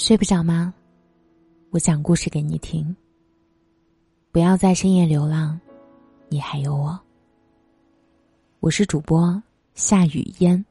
[0.00, 0.72] 睡不着吗？
[1.68, 2.96] 我讲故事给你听。
[4.32, 5.60] 不要在深夜流浪，
[6.30, 6.98] 你还有我。
[8.60, 9.40] 我是主播
[9.74, 10.64] 夏雨嫣。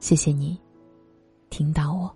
[0.00, 0.58] 谢谢你
[1.50, 2.10] 听到我。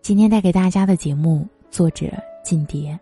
[0.00, 2.06] 今天带给大家的节目，作者
[2.42, 2.98] 靳蝶。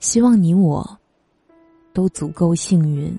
[0.00, 0.98] 希望你我
[1.92, 3.16] 都足够幸运。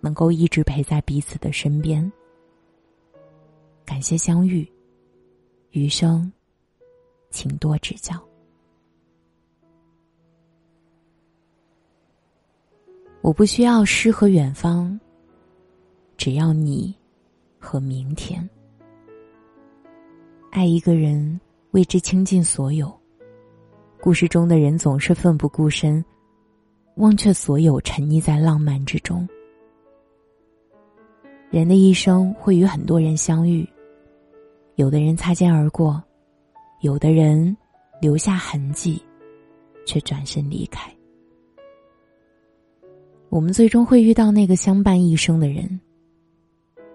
[0.00, 2.10] 能够一直陪在彼此的身边。
[3.84, 4.66] 感谢相遇，
[5.70, 6.32] 余生，
[7.30, 8.20] 请多指教。
[13.22, 14.98] 我不需要诗和远方，
[16.16, 16.94] 只要你
[17.58, 18.48] 和明天。
[20.50, 21.40] 爱一个人，
[21.72, 22.96] 为之倾尽所有。
[24.00, 26.04] 故事中的人总是奋不顾身，
[26.96, 29.28] 忘却所有，沉溺在浪漫之中。
[31.50, 33.66] 人的一生会与很多人相遇，
[34.74, 36.02] 有的人擦肩而过，
[36.80, 37.56] 有的人
[38.00, 39.00] 留下痕迹，
[39.86, 40.92] 却转身离开。
[43.28, 45.80] 我们最终会遇到那个相伴一生的人，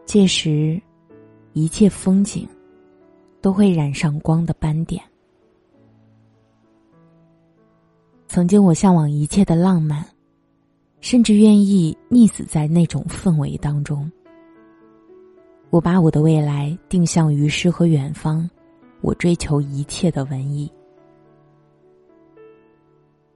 [0.05, 0.81] 届时，
[1.53, 2.47] 一切风景
[3.41, 5.01] 都会染上光的斑点。
[8.27, 10.05] 曾经我向往一切的浪漫，
[10.99, 14.09] 甚至愿意溺死在那种氛围当中。
[15.71, 18.47] 我把我的未来定向于诗和远方，
[18.99, 20.69] 我追求一切的文艺。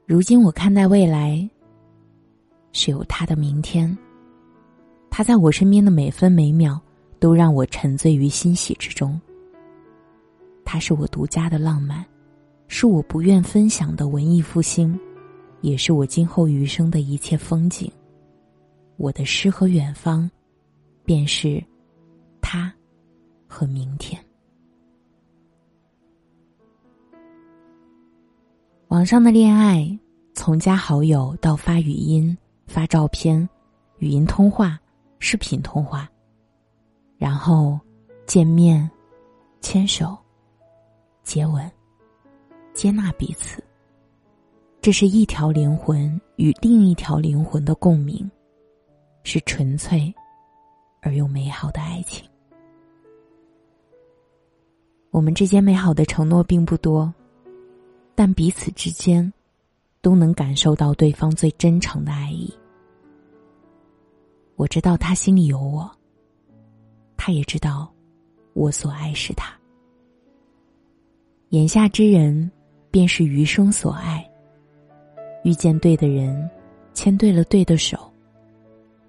[0.06, 1.50] 如今我看待未来，
[2.74, 3.98] 是有他的明天。
[5.10, 6.78] 他在我身边的每分每秒，
[7.20, 9.18] 都让我沉醉于欣喜之中。
[10.66, 12.06] 他是我独家的浪漫，
[12.68, 15.00] 是我不愿分享的文艺复兴，
[15.62, 17.90] 也是我今后余生的一切风景。
[18.98, 20.30] 我的诗和远方，
[21.06, 21.64] 便是。
[22.48, 22.72] 他，
[23.48, 24.24] 和明天。
[28.90, 30.00] 网上的恋爱，
[30.36, 33.50] 从加好友到发语音、发照片、
[33.98, 34.80] 语音通话、
[35.18, 36.08] 视频通话，
[37.18, 37.80] 然后
[38.28, 38.88] 见面、
[39.60, 40.16] 牵手、
[41.24, 41.70] 接吻、
[42.76, 43.62] 接纳彼此。
[44.82, 48.30] 这是一条灵魂与另一条灵魂的共鸣，
[49.24, 50.14] 是纯粹
[51.02, 52.24] 而又美好的爱情。
[55.16, 57.12] 我们之间美好的承诺并不多，
[58.16, 59.32] 但彼此之间
[60.02, 62.54] 都能感受到对方最真诚的爱意。
[64.58, 65.90] 我知道他心里有我，
[67.16, 67.90] 他也知道
[68.52, 69.58] 我所爱是他。
[71.52, 72.52] 眼下之人，
[72.92, 74.30] 便是余生所爱。
[75.46, 76.50] 遇见对的人，
[76.94, 78.12] 牵对了对的手，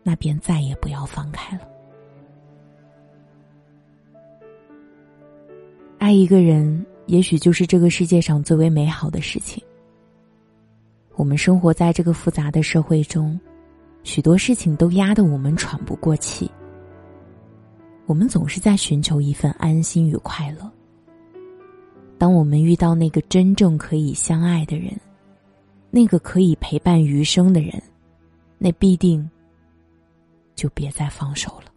[0.04, 1.68] 那便再也不要放开了。
[5.98, 9.62] 爱一个人，也许就是这个世界上最为美好的事情。
[11.14, 13.38] 我们生活在这个复杂的社会中，
[14.04, 16.50] 许多事情都压得我们喘不过气。
[18.04, 20.70] 我们总是在寻求一份安心与快乐。
[22.18, 24.92] 当我们遇到那个真正可以相爱的人，
[25.90, 27.82] 那个可以陪伴余生的人，
[28.58, 29.28] 那必定
[30.54, 31.72] 就别再放手了。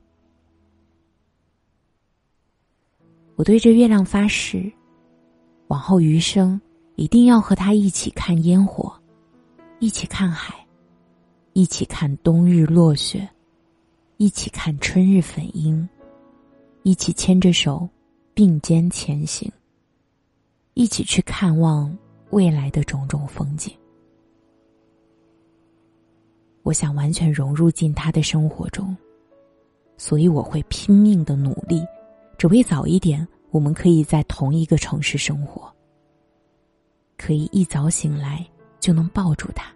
[3.40, 4.70] 我对着月亮发誓，
[5.70, 6.60] 往后余生
[6.98, 8.94] 一定要和他一起看烟火，
[9.80, 10.54] 一起看海，
[11.54, 13.26] 一起看冬日落雪，
[14.18, 15.88] 一起看春日粉樱，
[16.84, 17.88] 一起牵着手
[18.34, 19.50] 并肩前行，
[20.74, 21.98] 一起去看望
[22.32, 23.74] 未来的种种风景。
[26.64, 28.94] 我想完全融入进他的生活中，
[29.96, 31.82] 所以我会拼命的努力。
[32.40, 35.70] 只为早一点，我们可以在同一个城市生活，
[37.18, 38.48] 可以一早醒来
[38.80, 39.70] 就能抱住他。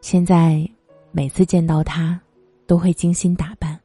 [0.00, 0.66] 现在
[1.12, 2.18] 每次见到他，
[2.66, 3.78] 都会精心打扮，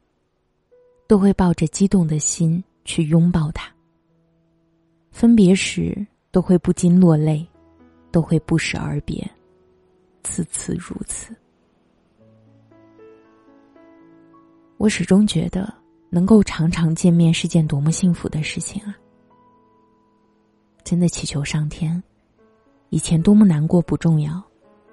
[1.06, 3.70] 都会抱着激动的心去拥抱他。
[5.10, 5.94] 分别时
[6.30, 7.46] 都会不禁落泪，
[8.10, 9.30] 都会不舍而别，
[10.22, 11.36] 次次如此。
[14.78, 15.83] 我始终觉得。
[16.14, 18.96] 能够常常见面是件多么幸福的事情啊！
[20.84, 22.00] 真的祈求上天，
[22.90, 24.40] 以前多么难过不重要，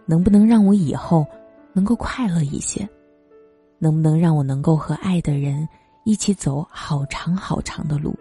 [0.08, 1.24] 能不能让我以后
[1.74, 2.90] 能够快乐一些？
[3.78, 5.70] 能不能让我能够和爱的人
[6.06, 8.16] 一起走好长好长的路？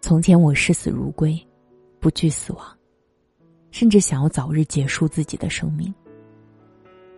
[0.00, 1.38] 从前我视死如归，
[2.00, 2.64] 不惧死亡，
[3.70, 5.94] 甚至想要早日结束自己的生命。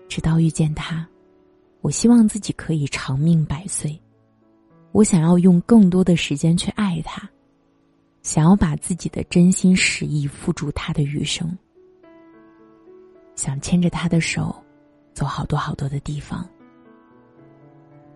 [0.08, 1.08] 直到遇见他，
[1.86, 3.96] 我希望自己可以长命百岁。
[4.90, 7.30] 我想要用更多的时间去爱他，
[8.24, 11.56] 想要把自己的真心实意付诸他的余生。
[13.36, 14.52] 想牵着他的手，
[15.14, 16.44] 走好多好多的地方。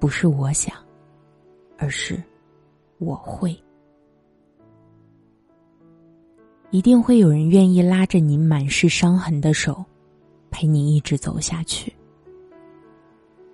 [0.01, 0.75] 不是我想，
[1.79, 2.21] 而是
[2.99, 3.57] 我会。
[6.73, 9.85] 一定会有人愿意拉着你满是伤痕的手，
[10.51, 11.95] 陪你一直走下去。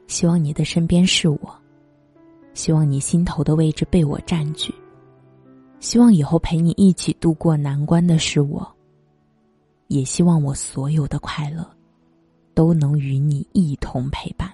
[0.06, 1.62] 希望你的身边是我。
[2.54, 4.74] 希望你心头的位置被我占据。
[5.78, 8.66] 希望以后陪你一起度过难关的是我。
[9.88, 11.64] 也希望我所有的快乐，
[12.54, 14.52] 都能与你一同陪伴。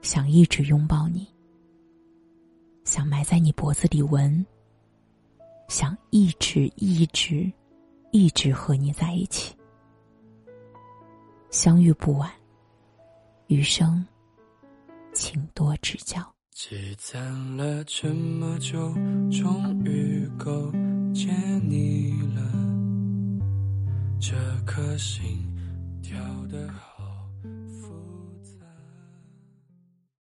[0.00, 1.28] 想一直拥抱你，
[2.84, 4.46] 想埋在你脖子里闻，
[5.68, 7.52] 想一直一直，
[8.12, 9.54] 一直和你在一起。
[11.50, 12.30] 相遇不晚，
[13.50, 14.06] 余生。
[15.12, 16.22] 请多指教。
[16.52, 17.20] 积攒
[17.56, 18.94] 了这么久，
[19.28, 20.70] 终于够
[21.12, 21.34] 见
[21.68, 22.40] 你了。
[24.20, 25.44] 这颗心
[26.00, 26.16] 跳
[26.48, 26.89] 得好。